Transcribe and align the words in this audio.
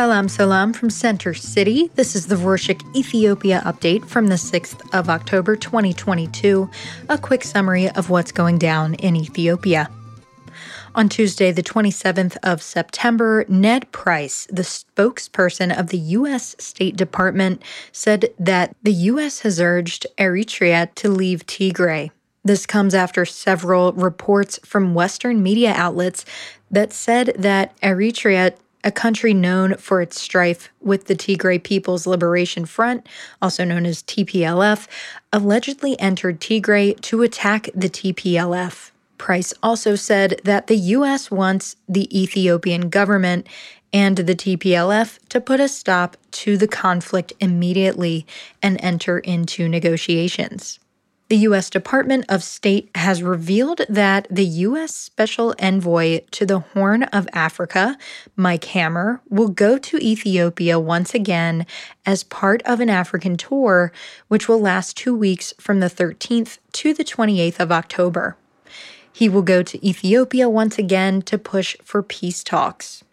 Salam 0.00 0.30
salam 0.30 0.72
from 0.72 0.88
Center 0.88 1.34
City. 1.34 1.90
This 1.94 2.16
is 2.16 2.26
the 2.26 2.36
Rorshok 2.36 2.80
Ethiopia 2.96 3.60
update 3.66 4.02
from 4.06 4.28
the 4.28 4.36
6th 4.36 4.80
of 4.94 5.10
October 5.10 5.56
2022. 5.56 6.70
A 7.10 7.18
quick 7.18 7.44
summary 7.44 7.90
of 7.90 8.08
what's 8.08 8.32
going 8.32 8.56
down 8.56 8.94
in 8.94 9.14
Ethiopia. 9.14 9.90
On 10.94 11.10
Tuesday, 11.10 11.52
the 11.52 11.62
27th 11.62 12.38
of 12.42 12.62
September, 12.62 13.44
Ned 13.46 13.92
Price, 13.92 14.46
the 14.50 14.62
spokesperson 14.62 15.78
of 15.78 15.88
the 15.88 15.98
U.S. 15.98 16.56
State 16.58 16.96
Department, 16.96 17.60
said 17.92 18.32
that 18.38 18.74
the 18.82 18.94
U.S. 18.94 19.40
has 19.40 19.60
urged 19.60 20.06
Eritrea 20.16 20.94
to 20.94 21.10
leave 21.10 21.46
Tigray. 21.46 22.10
This 22.42 22.64
comes 22.64 22.94
after 22.94 23.26
several 23.26 23.92
reports 23.92 24.58
from 24.64 24.94
Western 24.94 25.42
media 25.42 25.74
outlets 25.76 26.24
that 26.70 26.94
said 26.94 27.34
that 27.36 27.78
Eritrea 27.82 28.54
a 28.84 28.90
country 28.90 29.34
known 29.34 29.76
for 29.76 30.00
its 30.00 30.20
strife 30.20 30.70
with 30.80 31.06
the 31.06 31.14
Tigray 31.14 31.62
People's 31.62 32.06
Liberation 32.06 32.64
Front, 32.64 33.06
also 33.42 33.64
known 33.64 33.86
as 33.86 34.02
TPLF, 34.02 34.86
allegedly 35.32 35.98
entered 36.00 36.40
Tigray 36.40 37.00
to 37.02 37.22
attack 37.22 37.68
the 37.74 37.88
TPLF. 37.88 38.90
Price 39.18 39.52
also 39.62 39.96
said 39.96 40.40
that 40.44 40.66
the 40.66 40.76
U.S. 40.76 41.30
wants 41.30 41.76
the 41.88 42.08
Ethiopian 42.18 42.88
government 42.88 43.46
and 43.92 44.16
the 44.16 44.34
TPLF 44.34 45.18
to 45.28 45.40
put 45.40 45.60
a 45.60 45.68
stop 45.68 46.16
to 46.30 46.56
the 46.56 46.68
conflict 46.68 47.32
immediately 47.40 48.26
and 48.62 48.78
enter 48.82 49.18
into 49.18 49.68
negotiations. 49.68 50.78
The 51.30 51.46
U.S. 51.46 51.70
Department 51.70 52.24
of 52.28 52.42
State 52.42 52.90
has 52.96 53.22
revealed 53.22 53.82
that 53.88 54.26
the 54.28 54.44
U.S. 54.44 54.92
Special 54.92 55.54
Envoy 55.60 56.22
to 56.32 56.44
the 56.44 56.58
Horn 56.58 57.04
of 57.04 57.28
Africa, 57.32 57.96
Mike 58.34 58.64
Hammer, 58.64 59.20
will 59.28 59.46
go 59.46 59.78
to 59.78 59.98
Ethiopia 59.98 60.80
once 60.80 61.14
again 61.14 61.66
as 62.04 62.24
part 62.24 62.62
of 62.64 62.80
an 62.80 62.90
African 62.90 63.36
tour, 63.36 63.92
which 64.26 64.48
will 64.48 64.58
last 64.58 64.96
two 64.96 65.14
weeks 65.14 65.54
from 65.60 65.78
the 65.78 65.86
13th 65.86 66.58
to 66.72 66.92
the 66.92 67.04
28th 67.04 67.60
of 67.60 67.70
October. 67.70 68.36
He 69.12 69.28
will 69.28 69.42
go 69.42 69.62
to 69.62 69.86
Ethiopia 69.86 70.48
once 70.48 70.78
again 70.78 71.22
to 71.22 71.38
push 71.38 71.76
for 71.84 72.02
peace 72.02 72.42
talks. 72.42 73.04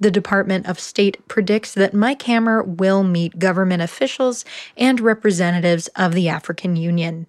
The 0.00 0.10
Department 0.10 0.66
of 0.66 0.80
State 0.80 1.28
predicts 1.28 1.74
that 1.74 1.94
Mike 1.94 2.22
Hammer 2.22 2.60
will 2.60 3.04
meet 3.04 3.38
government 3.38 3.82
officials 3.82 4.44
and 4.76 4.98
representatives 4.98 5.86
of 5.94 6.12
the 6.12 6.28
African 6.28 6.74
Union. 6.74 7.28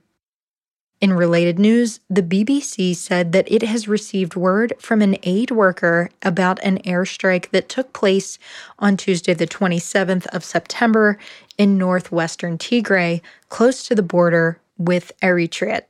In 1.03 1.11
related 1.11 1.59
news, 1.59 1.99
the 2.09 2.23
BBC 2.23 2.95
said 2.95 3.33
that 3.33 3.51
it 3.51 3.61
has 3.61 3.89
received 3.89 4.37
word 4.37 4.71
from 4.79 5.01
an 5.01 5.17
aid 5.23 5.51
worker 5.51 6.09
about 6.21 6.63
an 6.63 6.77
airstrike 6.83 7.49
that 7.49 7.67
took 7.67 7.91
place 7.91 8.39
on 8.79 8.95
Tuesday, 8.95 9.33
the 9.33 9.45
27th 9.45 10.25
of 10.27 10.45
September, 10.45 11.19
in 11.57 11.77
northwestern 11.77 12.57
Tigray, 12.57 13.19
close 13.49 13.85
to 13.85 13.95
the 13.95 14.01
border 14.01 14.61
with 14.77 15.11
Eritrea. 15.21 15.81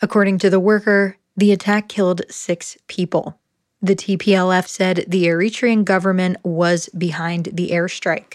According 0.00 0.38
to 0.38 0.48
the 0.48 0.60
worker, 0.60 1.16
the 1.36 1.50
attack 1.50 1.88
killed 1.88 2.22
six 2.30 2.78
people. 2.86 3.40
The 3.82 3.96
TPLF 3.96 4.68
said 4.68 5.06
the 5.08 5.24
Eritrean 5.24 5.84
government 5.84 6.36
was 6.44 6.88
behind 6.90 7.48
the 7.52 7.70
airstrike. 7.70 8.34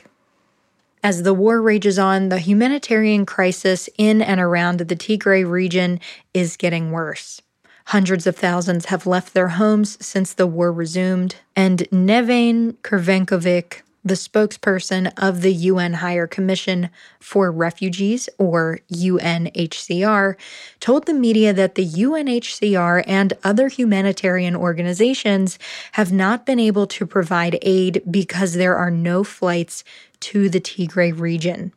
As 1.02 1.23
the 1.23 1.33
war 1.33 1.61
rages 1.61 1.97
on, 1.97 2.28
the 2.28 2.39
humanitarian 2.39 3.25
crisis 3.25 3.89
in 3.97 4.22
and 4.22 4.42
around 4.42 4.80
the 4.80 4.95
Tigray 4.95 5.50
region 5.50 6.00
is 6.33 6.58
getting 6.58 6.91
worse. 6.91 7.41
Hundreds 7.86 8.28
of 8.28 8.36
thousands 8.36 8.86
have 8.86 9.08
left 9.08 9.33
their 9.33 9.47
homes 9.47 9.97
since 10.06 10.33
the 10.33 10.45
war 10.45 10.72
resumed, 10.73 11.36
and 11.56 11.79
Nevene 11.91 12.73
Crvenkovic, 12.84 13.81
the 14.03 14.13
spokesperson 14.13 15.11
of 15.17 15.41
the 15.41 15.53
UN 15.53 15.93
Higher 15.93 16.27
Commission 16.27 16.89
for 17.19 17.51
Refugees, 17.51 18.29
or 18.37 18.79
UNHCR, 18.91 20.35
told 20.79 21.05
the 21.05 21.13
media 21.13 21.53
that 21.53 21.75
the 21.75 21.85
UNHCR 21.85 23.03
and 23.05 23.33
other 23.43 23.67
humanitarian 23.67 24.55
organizations 24.55 25.59
have 25.93 26.11
not 26.11 26.45
been 26.45 26.59
able 26.59 26.87
to 26.87 27.05
provide 27.05 27.59
aid 27.61 28.01
because 28.09 28.53
there 28.53 28.75
are 28.75 28.91
no 28.91 29.23
flights 29.23 29.83
to 30.21 30.49
the 30.49 30.61
Tigray 30.61 31.17
region. 31.17 31.73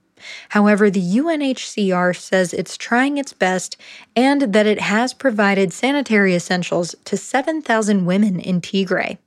However, 0.50 0.90
the 0.90 1.00
UNHCR 1.00 2.16
says 2.16 2.52
it's 2.52 2.76
trying 2.76 3.18
its 3.18 3.32
best 3.32 3.76
and 4.14 4.52
that 4.52 4.66
it 4.66 4.80
has 4.80 5.14
provided 5.14 5.72
sanitary 5.72 6.34
essentials 6.34 6.94
to 7.04 7.16
7,000 7.16 8.04
women 8.04 8.38
in 8.38 8.60
Tigray. 8.60 9.18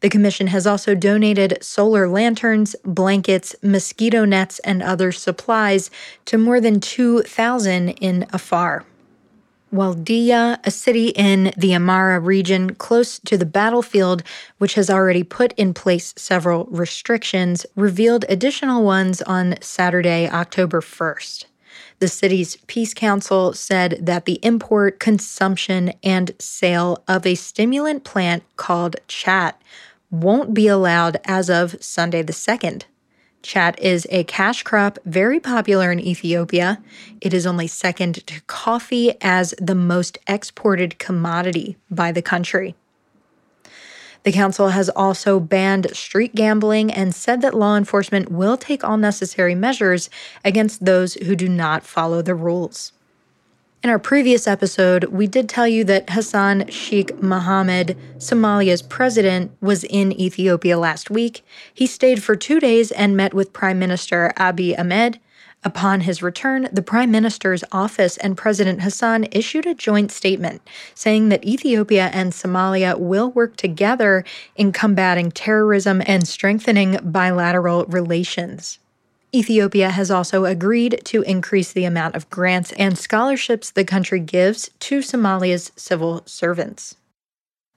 The 0.00 0.08
Commission 0.08 0.48
has 0.48 0.66
also 0.66 0.94
donated 0.94 1.58
solar 1.62 2.08
lanterns, 2.08 2.76
blankets, 2.84 3.54
mosquito 3.62 4.24
nets, 4.24 4.58
and 4.60 4.82
other 4.82 5.12
supplies 5.12 5.90
to 6.26 6.38
more 6.38 6.60
than 6.60 6.80
2,000 6.80 7.90
in 7.90 8.26
Afar. 8.32 8.84
Waldiya, 9.72 10.58
a 10.64 10.70
city 10.70 11.08
in 11.10 11.52
the 11.56 11.70
Amhara 11.70 12.18
region 12.18 12.74
close 12.74 13.20
to 13.20 13.38
the 13.38 13.46
battlefield, 13.46 14.24
which 14.58 14.74
has 14.74 14.90
already 14.90 15.22
put 15.22 15.52
in 15.52 15.74
place 15.74 16.12
several 16.16 16.64
restrictions, 16.64 17.64
revealed 17.76 18.24
additional 18.28 18.82
ones 18.82 19.22
on 19.22 19.54
Saturday, 19.60 20.28
October 20.28 20.80
1st. 20.80 21.44
The 21.98 22.08
city's 22.08 22.56
Peace 22.66 22.94
Council 22.94 23.52
said 23.52 23.98
that 24.00 24.24
the 24.24 24.38
import, 24.42 25.00
consumption, 25.00 25.92
and 26.02 26.32
sale 26.38 27.02
of 27.06 27.26
a 27.26 27.34
stimulant 27.34 28.04
plant 28.04 28.42
called 28.56 28.96
chat 29.08 29.60
won't 30.10 30.54
be 30.54 30.66
allowed 30.66 31.20
as 31.24 31.48
of 31.48 31.82
Sunday 31.82 32.22
the 32.22 32.32
2nd. 32.32 32.84
Chat 33.42 33.78
is 33.80 34.06
a 34.10 34.24
cash 34.24 34.62
crop 34.62 34.98
very 35.04 35.40
popular 35.40 35.90
in 35.90 35.98
Ethiopia. 35.98 36.82
It 37.20 37.32
is 37.32 37.46
only 37.46 37.66
second 37.66 38.26
to 38.26 38.40
coffee 38.42 39.14
as 39.22 39.54
the 39.58 39.74
most 39.74 40.18
exported 40.26 40.98
commodity 40.98 41.76
by 41.90 42.12
the 42.12 42.22
country. 42.22 42.74
The 44.22 44.32
council 44.32 44.68
has 44.68 44.90
also 44.90 45.40
banned 45.40 45.96
street 45.96 46.34
gambling 46.34 46.92
and 46.92 47.14
said 47.14 47.40
that 47.40 47.54
law 47.54 47.76
enforcement 47.76 48.30
will 48.30 48.56
take 48.56 48.84
all 48.84 48.98
necessary 48.98 49.54
measures 49.54 50.10
against 50.44 50.84
those 50.84 51.14
who 51.14 51.34
do 51.34 51.48
not 51.48 51.84
follow 51.84 52.20
the 52.20 52.34
rules. 52.34 52.92
In 53.82 53.88
our 53.88 53.98
previous 53.98 54.46
episode, 54.46 55.04
we 55.04 55.26
did 55.26 55.48
tell 55.48 55.66
you 55.66 55.84
that 55.84 56.10
Hassan 56.10 56.68
Sheikh 56.68 57.22
Mohammed, 57.22 57.96
Somalia's 58.18 58.82
president, 58.82 59.52
was 59.62 59.84
in 59.84 60.12
Ethiopia 60.12 60.78
last 60.78 61.08
week. 61.08 61.42
He 61.72 61.86
stayed 61.86 62.22
for 62.22 62.36
two 62.36 62.60
days 62.60 62.90
and 62.90 63.16
met 63.16 63.32
with 63.32 63.54
Prime 63.54 63.78
Minister 63.78 64.34
Abiy 64.36 64.78
Ahmed. 64.78 65.18
Upon 65.62 66.00
his 66.02 66.22
return, 66.22 66.68
the 66.72 66.80
Prime 66.82 67.10
Minister's 67.10 67.64
office 67.70 68.16
and 68.16 68.36
President 68.36 68.80
Hassan 68.80 69.26
issued 69.30 69.66
a 69.66 69.74
joint 69.74 70.10
statement 70.10 70.62
saying 70.94 71.28
that 71.28 71.44
Ethiopia 71.44 72.10
and 72.14 72.32
Somalia 72.32 72.98
will 72.98 73.30
work 73.30 73.56
together 73.56 74.24
in 74.56 74.72
combating 74.72 75.30
terrorism 75.30 76.02
and 76.06 76.26
strengthening 76.26 76.98
bilateral 77.02 77.84
relations. 77.84 78.78
Ethiopia 79.34 79.90
has 79.90 80.10
also 80.10 80.46
agreed 80.46 81.02
to 81.04 81.22
increase 81.22 81.72
the 81.72 81.84
amount 81.84 82.16
of 82.16 82.28
grants 82.30 82.72
and 82.72 82.98
scholarships 82.98 83.70
the 83.70 83.84
country 83.84 84.18
gives 84.18 84.70
to 84.80 85.00
Somalia's 85.00 85.70
civil 85.76 86.22
servants. 86.24 86.96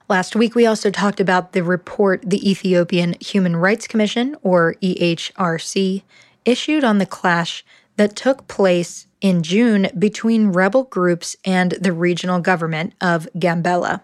Last 0.08 0.34
week, 0.34 0.54
we 0.54 0.66
also 0.66 0.90
talked 0.90 1.20
about 1.20 1.52
the 1.52 1.62
report 1.62 2.22
the 2.26 2.50
Ethiopian 2.50 3.14
Human 3.20 3.56
Rights 3.56 3.86
Commission, 3.86 4.36
or 4.42 4.74
EHRC, 4.82 6.02
issued 6.44 6.84
on 6.84 6.98
the 6.98 7.06
clash 7.06 7.64
that 7.96 8.16
took 8.16 8.48
place 8.48 9.06
in 9.20 9.42
June 9.42 9.88
between 9.98 10.48
rebel 10.48 10.84
groups 10.84 11.36
and 11.44 11.72
the 11.72 11.92
regional 11.92 12.40
government 12.40 12.92
of 13.00 13.28
Gambela. 13.36 14.02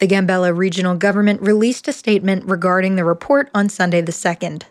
The 0.00 0.08
Gambela 0.08 0.56
regional 0.56 0.96
government 0.96 1.40
released 1.40 1.86
a 1.86 1.92
statement 1.92 2.44
regarding 2.46 2.96
the 2.96 3.04
report 3.04 3.48
on 3.54 3.68
Sunday 3.68 4.00
the 4.00 4.12
2nd. 4.12 4.64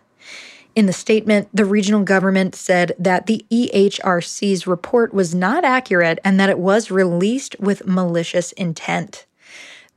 In 0.75 0.87
the 0.87 0.93
statement, 0.93 1.49
the 1.53 1.65
regional 1.65 2.03
government 2.03 2.55
said 2.55 2.93
that 2.97 3.27
the 3.27 3.45
EHRC's 3.51 4.65
report 4.65 5.13
was 5.13 5.35
not 5.35 5.63
accurate 5.63 6.19
and 6.23 6.39
that 6.39 6.49
it 6.49 6.57
was 6.57 6.91
released 6.91 7.55
with 7.59 7.85
malicious 7.85 8.51
intent. 8.53 9.25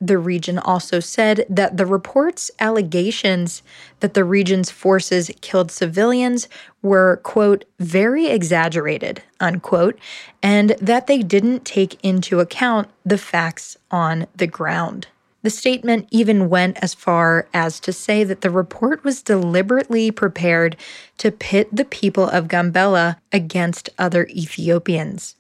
The 0.01 0.19
region 0.19 0.59
also 0.59 1.01
said 1.01 1.47
that 1.49 1.79
the 1.79 1.87
report's 1.87 2.51
allegations 2.61 3.63
that 4.01 4.13
the 4.13 4.25
region's 4.25 4.71
forces 4.71 5.31
killed 5.41 5.71
civilians 5.71 6.49
were, 6.83 7.17
quote, 7.23 7.65
very 7.79 8.27
exaggerated, 8.27 9.23
unquote, 9.41 9.99
and 10.43 10.71
that 10.81 11.07
they 11.07 11.23
didn't 11.23 11.65
take 11.65 11.99
into 12.05 12.41
account 12.41 12.89
the 13.07 13.17
facts 13.17 13.79
on 13.91 14.27
the 14.37 14.47
ground. 14.47 15.09
The 15.43 15.51
statement 15.51 16.09
even 16.11 16.49
went 16.49 16.77
as 16.83 16.93
far 16.93 17.47
as 17.55 17.79
to 17.81 17.93
say 17.93 18.25
that 18.25 18.41
the 18.41 18.51
report 18.51 19.05
was 19.05 19.23
deliberately 19.23 20.11
prepared 20.11 20.77
to 21.19 21.31
pit 21.31 21.69
the 21.73 21.85
people 21.85 22.29
of 22.29 22.49
Gambela 22.49 23.17
against 23.33 23.89
other 23.97 24.27
Ethiopians. 24.27 25.37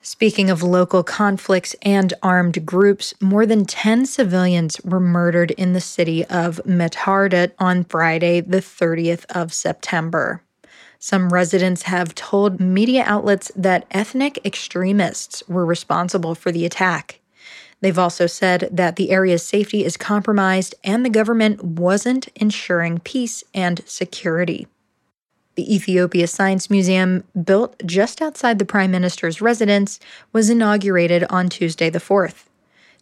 Speaking 0.00 0.48
of 0.48 0.62
local 0.62 1.02
conflicts 1.02 1.74
and 1.82 2.14
armed 2.22 2.64
groups, 2.64 3.14
more 3.20 3.44
than 3.44 3.64
10 3.64 4.06
civilians 4.06 4.80
were 4.84 5.00
murdered 5.00 5.50
in 5.52 5.72
the 5.72 5.80
city 5.80 6.24
of 6.26 6.60
Methardot 6.64 7.52
on 7.58 7.84
Friday, 7.84 8.40
the 8.40 8.58
30th 8.58 9.24
of 9.30 9.52
September. 9.52 10.42
Some 11.00 11.30
residents 11.30 11.82
have 11.82 12.14
told 12.14 12.60
media 12.60 13.02
outlets 13.06 13.50
that 13.56 13.86
ethnic 13.90 14.38
extremists 14.44 15.42
were 15.48 15.66
responsible 15.66 16.34
for 16.34 16.52
the 16.52 16.64
attack. 16.64 17.20
They've 17.80 17.98
also 17.98 18.26
said 18.26 18.68
that 18.72 18.96
the 18.96 19.10
area's 19.10 19.44
safety 19.44 19.84
is 19.84 19.96
compromised 19.96 20.74
and 20.82 21.04
the 21.04 21.10
government 21.10 21.62
wasn't 21.62 22.28
ensuring 22.34 22.98
peace 23.00 23.44
and 23.54 23.80
security. 23.84 24.66
The 25.58 25.74
Ethiopia 25.74 26.28
Science 26.28 26.70
Museum, 26.70 27.24
built 27.44 27.82
just 27.84 28.22
outside 28.22 28.60
the 28.60 28.64
Prime 28.64 28.92
Minister's 28.92 29.40
residence, 29.40 29.98
was 30.32 30.48
inaugurated 30.48 31.24
on 31.30 31.48
Tuesday 31.48 31.90
the 31.90 31.98
4th. 31.98 32.44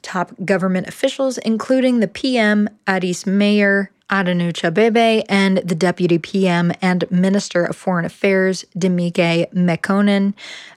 Top 0.00 0.32
government 0.42 0.88
officials, 0.88 1.36
including 1.36 2.00
the 2.00 2.08
PM, 2.08 2.70
Addis 2.86 3.26
Mayor, 3.26 3.90
Adanech 4.08 4.62
Abebe, 4.62 5.22
and 5.28 5.58
the 5.58 5.74
Deputy 5.74 6.16
PM 6.16 6.72
and 6.80 7.04
Minister 7.10 7.62
of 7.62 7.76
Foreign 7.76 8.06
Affairs, 8.06 8.64
Demeke 8.74 9.52
Mekonnen, 9.52 10.32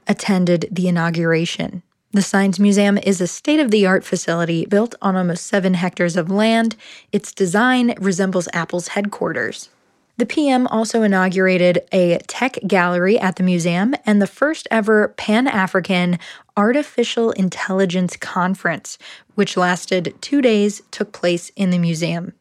attended 0.06 0.68
the 0.70 0.90
inauguration. 0.90 1.82
The 2.12 2.22
Science 2.22 2.60
Museum 2.60 2.98
is 2.98 3.22
a 3.22 3.26
state 3.26 3.62
of 3.62 3.72
the 3.72 3.86
art 3.86 4.04
facility 4.04 4.66
built 4.66 4.96
on 5.02 5.16
almost 5.16 5.48
seven 5.48 5.76
hectares 5.76 6.18
of 6.18 6.30
land. 6.30 6.76
Its 7.14 7.32
design 7.32 7.94
resembles 8.02 8.50
Apple's 8.52 8.90
headquarters. 8.90 9.70
The 10.20 10.26
PM 10.26 10.68
also 10.68 11.02
inaugurated 11.04 11.88
a 11.94 12.18
tech 12.28 12.58
gallery 12.68 13.18
at 13.18 13.38
the 13.38 13.44
museum 13.44 13.96
and 14.06 14.22
the 14.22 14.28
first 14.28 14.68
ever 14.70 15.14
Pan 15.16 15.48
African 15.48 16.20
Artificial 16.58 17.32
Intelligence 17.32 18.18
Conference, 18.18 18.98
which 19.36 19.56
lasted 19.56 20.14
two 20.20 20.42
days, 20.42 20.82
took 20.92 21.14
place 21.14 21.54
in 21.56 21.70
the 21.70 21.78
museum. 21.78 22.34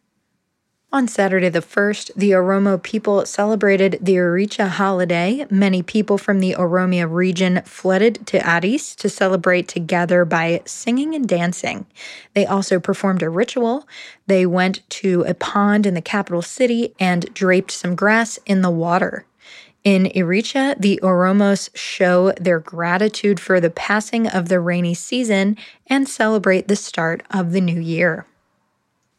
On 0.91 1.07
Saturday 1.07 1.51
the 1.51 1.61
1st, 1.61 2.15
the 2.17 2.31
Oromo 2.31 2.83
people 2.83 3.27
celebrated 3.27 3.99
the 4.01 4.15
Irrecha 4.15 4.69
holiday. 4.69 5.47
Many 5.51 5.83
people 5.83 6.17
from 6.17 6.41
the 6.41 6.55
Oromia 6.59 7.07
region 7.07 7.61
flooded 7.67 8.27
to 8.29 8.39
Addis 8.39 8.97
to 8.97 9.11
celebrate 9.11 9.69
together 9.69 10.25
by 10.25 10.63
singing 10.65 11.15
and 11.15 11.29
dancing. 11.29 11.85
They 12.33 12.47
also 12.47 12.81
performed 12.81 13.23
a 13.23 13.29
ritual. 13.29 13.87
They 14.29 14.47
went 14.47 14.81
to 15.03 15.25
a 15.29 15.35
pond 15.35 15.85
in 15.85 15.93
the 15.93 16.01
capital 16.01 16.41
city 16.41 16.95
and 16.99 17.35
draped 17.35 17.71
some 17.71 17.95
grass 17.95 18.39
in 18.47 18.63
the 18.63 18.71
water. 18.71 19.27
In 19.85 20.05
Irrecha, 20.07 20.75
the 20.81 21.01
Oromos 21.03 21.69
show 21.77 22.33
their 22.41 22.61
gratitude 22.61 23.41
for 23.41 23.61
the 23.61 23.69
passing 23.69 24.27
of 24.27 24.49
the 24.49 24.59
rainy 24.59 24.95
season 24.95 25.59
and 25.87 26.09
celebrate 26.09 26.67
the 26.67 26.77
start 26.77 27.25
of 27.31 27.53
the 27.53 27.61
new 27.61 27.79
year. 27.79 28.25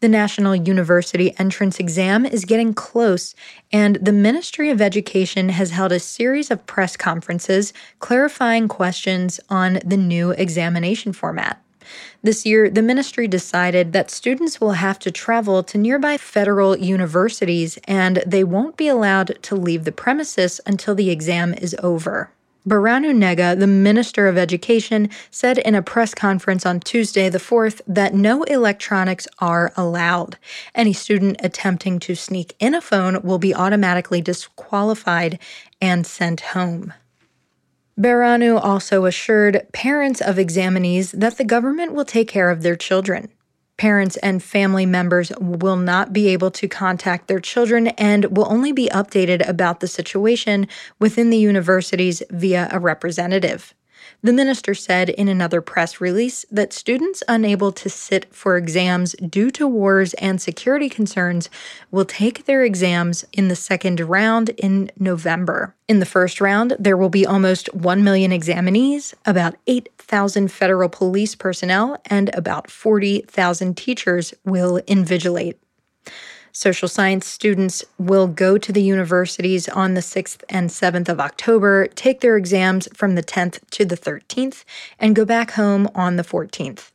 The 0.01 0.07
National 0.07 0.55
University 0.55 1.37
Entrance 1.37 1.77
Exam 1.77 2.25
is 2.25 2.45
getting 2.45 2.73
close, 2.73 3.35
and 3.69 3.97
the 3.97 4.13
Ministry 4.13 4.69
of 4.69 4.79
Education 4.81 5.49
has 5.49 5.71
held 5.71 5.91
a 5.91 5.99
series 5.99 6.49
of 6.49 6.65
press 6.65 6.95
conferences 6.95 7.73
clarifying 7.99 8.69
questions 8.69 9.41
on 9.49 9.79
the 9.83 9.97
new 9.97 10.31
examination 10.31 11.11
format. 11.11 11.61
This 12.23 12.45
year, 12.45 12.69
the 12.69 12.81
ministry 12.81 13.27
decided 13.27 13.91
that 13.91 14.09
students 14.09 14.61
will 14.61 14.73
have 14.73 14.99
to 14.99 15.11
travel 15.11 15.63
to 15.63 15.77
nearby 15.77 16.15
federal 16.15 16.77
universities 16.77 17.77
and 17.83 18.23
they 18.25 18.45
won't 18.45 18.77
be 18.77 18.87
allowed 18.87 19.37
to 19.41 19.55
leave 19.55 19.83
the 19.83 19.91
premises 19.91 20.61
until 20.65 20.95
the 20.95 21.09
exam 21.09 21.53
is 21.55 21.75
over. 21.83 22.31
Birhanu 22.69 23.15
Nega, 23.15 23.57
the 23.57 23.65
Minister 23.65 24.27
of 24.27 24.37
Education, 24.37 25.09
said 25.31 25.57
in 25.57 25.73
a 25.73 25.81
press 25.81 26.13
conference 26.13 26.67
on 26.67 26.79
Tuesday, 26.79 27.27
the 27.27 27.39
4th, 27.39 27.81
that 27.87 28.13
no 28.13 28.43
electronics 28.43 29.27
are 29.39 29.73
allowed. 29.75 30.37
Any 30.75 30.93
student 30.93 31.37
attempting 31.39 31.97
to 32.01 32.13
sneak 32.13 32.55
in 32.59 32.75
a 32.75 32.81
phone 32.81 33.23
will 33.23 33.39
be 33.39 33.55
automatically 33.55 34.21
disqualified 34.21 35.39
and 35.81 36.05
sent 36.05 36.41
home. 36.41 36.93
Birhanu 37.99 38.63
also 38.63 39.05
assured 39.05 39.65
parents 39.73 40.21
of 40.21 40.35
examinees 40.35 41.11
that 41.19 41.39
the 41.39 41.43
government 41.43 41.93
will 41.93 42.05
take 42.05 42.27
care 42.27 42.51
of 42.51 42.61
their 42.61 42.75
children. 42.75 43.31
Parents 43.79 44.17
and 44.17 44.43
family 44.43 44.85
members 44.85 45.31
will 45.39 45.77
not 45.77 46.11
be 46.11 46.27
able 46.27 46.51
to 46.51 46.67
contact 46.67 47.29
their 47.29 47.39
children 47.39 47.87
and 47.87 48.25
will 48.25 48.51
only 48.51 48.73
be 48.73 48.89
updated 48.89 49.47
about 49.47 49.79
the 49.79 49.87
situation 49.87 50.67
within 50.99 51.29
the 51.29 51.37
universities 51.37 52.21
via 52.29 52.67
a 52.73 52.77
representative. 52.77 53.73
The 54.21 54.33
minister 54.33 54.73
said 54.73 55.09
in 55.09 55.27
another 55.27 55.61
press 55.61 56.01
release 56.01 56.45
that 56.51 56.73
students 56.73 57.23
unable 57.27 57.71
to 57.71 57.89
sit 57.89 58.33
for 58.33 58.57
exams 58.57 59.13
due 59.13 59.49
to 59.51 59.67
wars 59.67 60.13
and 60.15 60.41
security 60.41 60.89
concerns 60.89 61.49
will 61.91 62.05
take 62.05 62.45
their 62.45 62.63
exams 62.63 63.25
in 63.33 63.47
the 63.47 63.55
second 63.55 63.99
round 64.01 64.49
in 64.49 64.91
November. 64.97 65.75
In 65.87 65.99
the 65.99 66.05
first 66.05 66.41
round, 66.41 66.75
there 66.77 66.97
will 66.97 67.09
be 67.09 67.25
almost 67.25 67.73
1 67.73 68.03
million 68.03 68.31
examinees, 68.31 69.13
about 69.25 69.55
8,000 69.67 70.51
federal 70.51 70.89
police 70.89 71.35
personnel, 71.35 71.97
and 72.05 72.29
about 72.35 72.69
40,000 72.69 73.75
teachers 73.75 74.33
will 74.43 74.81
invigilate. 74.87 75.55
Social 76.51 76.87
science 76.87 77.27
students 77.27 77.83
will 77.97 78.27
go 78.27 78.57
to 78.57 78.71
the 78.71 78.81
universities 78.81 79.69
on 79.69 79.93
the 79.93 80.01
6th 80.01 80.43
and 80.49 80.69
7th 80.69 81.09
of 81.09 81.19
October, 81.19 81.87
take 81.87 82.21
their 82.21 82.37
exams 82.37 82.87
from 82.93 83.15
the 83.15 83.23
10th 83.23 83.59
to 83.71 83.85
the 83.85 83.97
13th, 83.97 84.63
and 84.99 85.15
go 85.15 85.25
back 85.25 85.51
home 85.51 85.87
on 85.93 86.15
the 86.15 86.23
14th. 86.23 86.91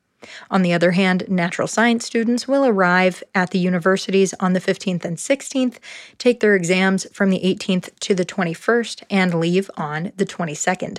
On 0.51 0.63
the 0.63 0.73
other 0.73 0.93
hand, 0.93 1.29
natural 1.29 1.69
science 1.69 2.05
students 2.05 2.49
will 2.49 2.65
arrive 2.65 3.23
at 3.35 3.51
the 3.51 3.59
universities 3.59 4.35
on 4.41 4.55
the 4.55 4.61
15th 4.61 5.05
and 5.05 5.17
16th, 5.17 5.79
take 6.19 6.41
their 6.41 6.57
exams 6.57 7.07
from 7.13 7.31
the 7.31 7.41
18th 7.41 7.91
to 8.01 8.15
the 8.15 8.25
21st, 8.25 9.03
and 9.11 9.35
leave 9.35 9.71
on 9.77 10.13
the 10.17 10.27
22nd. 10.27 10.99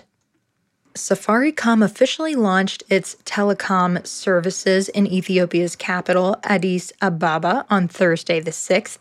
Safaricom 0.96 1.84
officially 1.84 2.36
launched 2.36 2.82
its 2.90 3.18
telecom 3.26 4.08
services 4.08 4.88
in 4.88 5.06
Ethiopia's 5.06 5.76
capital, 5.76 6.38
Addis 6.46 6.94
Ababa, 7.02 7.66
on 7.70 7.90
Thursday, 7.90 8.40
the 8.40 8.52
6th. 8.52 9.00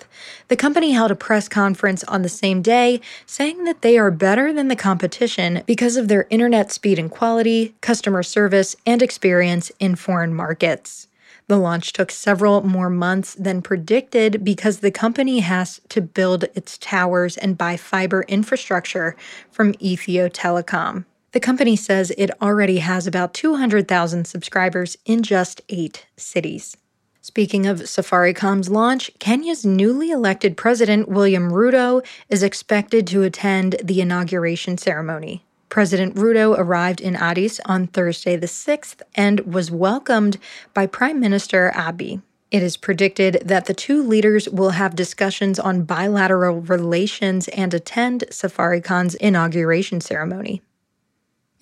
The 0.48 0.56
company 0.56 0.90
held 0.90 1.12
a 1.12 1.14
press 1.14 1.48
conference 1.48 2.02
on 2.04 2.22
the 2.22 2.28
same 2.28 2.62
day 2.62 3.00
saying 3.26 3.62
that 3.62 3.82
they 3.82 3.96
are 3.96 4.10
better 4.10 4.52
than 4.52 4.66
the 4.66 4.74
competition 4.74 5.62
because 5.66 5.96
of 5.96 6.08
their 6.08 6.26
internet 6.30 6.72
speed 6.72 6.98
and 6.98 7.08
quality, 7.08 7.76
customer 7.80 8.24
service, 8.24 8.74
and 8.84 9.00
experience 9.00 9.70
in 9.78 9.94
foreign 9.94 10.34
markets. 10.34 11.06
The 11.46 11.58
launch 11.58 11.92
took 11.92 12.10
several 12.10 12.66
more 12.66 12.90
months 12.90 13.36
than 13.36 13.62
predicted 13.62 14.42
because 14.42 14.80
the 14.80 14.90
company 14.90 15.40
has 15.40 15.80
to 15.90 16.00
build 16.00 16.46
its 16.56 16.76
towers 16.76 17.36
and 17.36 17.56
buy 17.56 17.76
fiber 17.76 18.24
infrastructure 18.26 19.14
from 19.52 19.74
Ethio 19.74 20.28
Telecom. 20.28 21.04
The 21.34 21.40
company 21.40 21.74
says 21.74 22.12
it 22.16 22.30
already 22.40 22.78
has 22.78 23.08
about 23.08 23.34
200,000 23.34 24.24
subscribers 24.24 24.96
in 25.04 25.24
just 25.24 25.62
eight 25.68 26.06
cities. 26.16 26.76
Speaking 27.22 27.66
of 27.66 27.80
Safaricom's 27.80 28.68
launch, 28.68 29.10
Kenya's 29.18 29.66
newly 29.66 30.12
elected 30.12 30.56
president, 30.56 31.08
William 31.08 31.50
Ruto, 31.50 32.06
is 32.28 32.44
expected 32.44 33.04
to 33.08 33.24
attend 33.24 33.74
the 33.82 34.00
inauguration 34.00 34.78
ceremony. 34.78 35.44
President 35.70 36.14
Ruto 36.14 36.56
arrived 36.56 37.00
in 37.00 37.16
Addis 37.16 37.58
on 37.64 37.88
Thursday 37.88 38.36
the 38.36 38.46
6th 38.46 39.02
and 39.16 39.40
was 39.40 39.72
welcomed 39.72 40.38
by 40.72 40.86
Prime 40.86 41.18
Minister 41.18 41.72
Abiy. 41.74 42.22
It 42.52 42.62
is 42.62 42.76
predicted 42.76 43.42
that 43.44 43.64
the 43.64 43.74
two 43.74 44.06
leaders 44.06 44.48
will 44.50 44.70
have 44.70 44.94
discussions 44.94 45.58
on 45.58 45.82
bilateral 45.82 46.60
relations 46.60 47.48
and 47.48 47.74
attend 47.74 48.22
Safaricom's 48.30 49.16
inauguration 49.16 50.00
ceremony. 50.00 50.62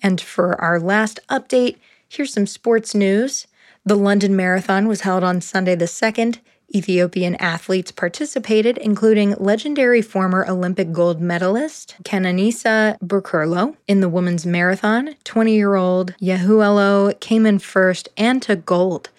And 0.03 0.19
for 0.19 0.59
our 0.61 0.79
last 0.79 1.21
update, 1.29 1.77
here's 2.07 2.33
some 2.33 2.45
sports 2.45 2.93
news. 2.93 3.47
The 3.85 3.95
London 3.95 4.35
Marathon 4.35 4.87
was 4.87 5.01
held 5.01 5.23
on 5.23 5.41
Sunday 5.41 5.75
the 5.75 5.85
2nd. 5.85 6.39
Ethiopian 6.75 7.35
athletes 7.35 7.91
participated, 7.91 8.77
including 8.79 9.35
legendary 9.35 10.01
former 10.01 10.45
Olympic 10.47 10.91
gold 10.91 11.21
medalist 11.21 11.95
Kenenisa 12.03 12.97
Bekele. 12.99 13.75
In 13.87 13.99
the 13.99 14.09
women's 14.09 14.45
marathon, 14.45 15.15
20 15.23 15.53
year 15.53 15.75
old 15.75 16.15
Yehualaw 16.19 17.19
came 17.19 17.45
in 17.45 17.59
first 17.59 18.09
and 18.17 18.41
took 18.41 18.65
gold. 18.65 19.09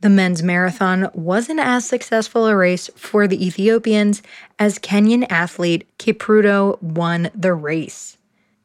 The 0.00 0.08
men's 0.08 0.44
marathon 0.44 1.10
wasn't 1.14 1.58
as 1.58 1.88
successful 1.88 2.46
a 2.46 2.54
race 2.54 2.88
for 2.94 3.26
the 3.26 3.44
Ethiopians 3.44 4.22
as 4.58 4.78
Kenyan 4.78 5.26
athlete 5.28 5.88
Kipruto 5.98 6.80
won 6.80 7.30
the 7.34 7.54
race. 7.54 8.17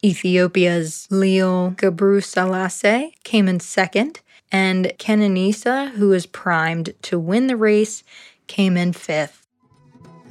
Ethiopia's 0.03 1.07
Leul 1.10 1.75
Gebresilase 1.75 3.13
came 3.24 3.48
in 3.48 3.60
second, 3.60 4.19
and 4.51 4.93
Kenenisa, 5.00 5.91
who 5.91 6.12
is 6.12 6.25
primed 6.25 6.93
to 7.03 7.17
win 7.17 7.48
the 7.48 7.57
race, 7.57 8.03
came 8.48 8.75
in 8.77 8.93
fifth. 8.93 9.43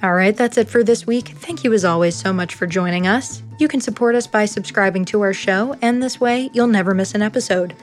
All 0.03 0.15
right, 0.15 0.37
that's 0.37 0.59
it 0.59 0.69
for 0.69 0.83
this 0.83 1.07
week. 1.07 1.29
Thank 1.29 1.63
you 1.63 1.73
as 1.73 1.85
always 1.85 2.17
so 2.17 2.33
much 2.33 2.57
for 2.57 2.67
joining 2.67 3.07
us. 3.07 3.41
You 3.61 3.69
can 3.69 3.81
support 3.81 4.17
us 4.17 4.27
by 4.27 4.47
subscribing 4.47 5.05
to 5.07 5.21
our 5.21 5.33
show, 5.33 5.77
and 5.81 6.03
this 6.03 6.21
way 6.21 6.51
you'll 6.53 6.67
never 6.67 6.93
miss 6.93 7.15
an 7.15 7.23
episode. 7.23 7.77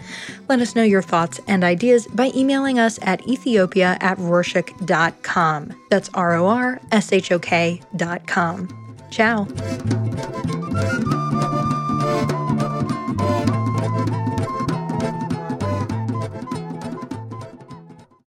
Let 0.50 0.60
us 0.60 0.75
know 0.75 0.84
your 0.84 1.01
thoughts 1.01 1.39
and 1.48 1.63
ideas 1.63 2.08
by 2.08 2.31
emailing 2.36 2.77
us 2.77 3.00
at 3.03 3.25
ethiopia 3.25 3.98
at 4.01 4.17
rorshok.com. 4.17 5.81
That's 5.89 6.10
R 6.13 6.34
O 6.34 6.48
R 6.48 6.81
S 6.91 7.13
H 7.13 7.31
O 7.31 7.39
K 7.39 7.81
dot 7.96 8.27
com. 8.27 8.67
Ciao. 9.10 9.48